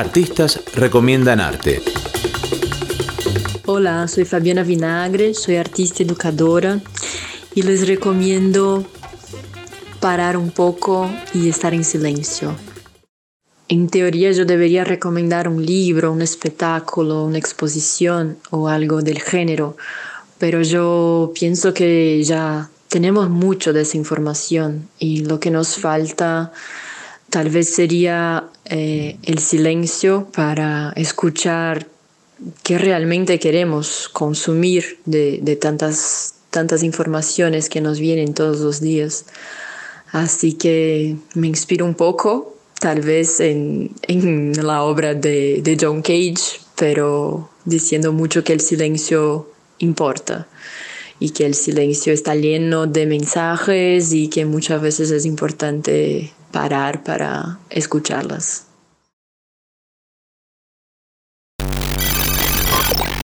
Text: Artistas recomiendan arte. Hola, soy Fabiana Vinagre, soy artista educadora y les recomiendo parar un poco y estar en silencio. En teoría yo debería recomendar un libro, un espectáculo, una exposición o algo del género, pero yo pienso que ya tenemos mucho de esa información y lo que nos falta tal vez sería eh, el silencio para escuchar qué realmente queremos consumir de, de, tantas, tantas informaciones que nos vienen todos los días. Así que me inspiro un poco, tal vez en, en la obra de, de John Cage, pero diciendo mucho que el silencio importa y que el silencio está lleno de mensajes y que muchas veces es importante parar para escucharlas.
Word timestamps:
Artistas 0.00 0.58
recomiendan 0.76 1.40
arte. 1.40 1.82
Hola, 3.66 4.08
soy 4.08 4.24
Fabiana 4.24 4.62
Vinagre, 4.62 5.34
soy 5.34 5.56
artista 5.56 6.02
educadora 6.02 6.80
y 7.54 7.60
les 7.60 7.86
recomiendo 7.86 8.86
parar 10.00 10.38
un 10.38 10.52
poco 10.52 11.10
y 11.34 11.50
estar 11.50 11.74
en 11.74 11.84
silencio. 11.84 12.56
En 13.68 13.90
teoría 13.90 14.32
yo 14.32 14.46
debería 14.46 14.84
recomendar 14.84 15.46
un 15.48 15.66
libro, 15.66 16.12
un 16.12 16.22
espectáculo, 16.22 17.24
una 17.24 17.36
exposición 17.36 18.38
o 18.48 18.68
algo 18.68 19.02
del 19.02 19.20
género, 19.20 19.76
pero 20.38 20.62
yo 20.62 21.30
pienso 21.34 21.74
que 21.74 22.24
ya 22.24 22.70
tenemos 22.88 23.28
mucho 23.28 23.74
de 23.74 23.82
esa 23.82 23.98
información 23.98 24.88
y 24.98 25.26
lo 25.26 25.38
que 25.38 25.50
nos 25.50 25.76
falta 25.76 26.52
tal 27.30 27.48
vez 27.48 27.68
sería 27.70 28.48
eh, 28.66 29.16
el 29.22 29.38
silencio 29.38 30.28
para 30.32 30.92
escuchar 30.96 31.86
qué 32.62 32.78
realmente 32.78 33.38
queremos 33.38 34.08
consumir 34.08 34.98
de, 35.04 35.38
de, 35.42 35.56
tantas, 35.56 36.34
tantas 36.50 36.82
informaciones 36.82 37.68
que 37.68 37.80
nos 37.80 38.00
vienen 38.00 38.34
todos 38.34 38.60
los 38.60 38.80
días. 38.80 39.26
Así 40.12 40.54
que 40.54 41.16
me 41.34 41.46
inspiro 41.46 41.84
un 41.84 41.94
poco, 41.94 42.56
tal 42.80 43.00
vez 43.00 43.38
en, 43.40 43.92
en 44.02 44.52
la 44.66 44.82
obra 44.82 45.14
de, 45.14 45.60
de 45.62 45.78
John 45.80 46.02
Cage, 46.02 46.60
pero 46.76 47.48
diciendo 47.64 48.12
mucho 48.12 48.42
que 48.42 48.52
el 48.52 48.60
silencio 48.60 49.52
importa 49.78 50.48
y 51.20 51.30
que 51.30 51.46
el 51.46 51.54
silencio 51.54 52.12
está 52.12 52.34
lleno 52.34 52.86
de 52.86 53.06
mensajes 53.06 54.12
y 54.12 54.28
que 54.28 54.46
muchas 54.46 54.82
veces 54.82 55.10
es 55.10 55.26
importante 55.26 56.32
parar 56.50 57.04
para 57.04 57.60
escucharlas. 57.68 58.69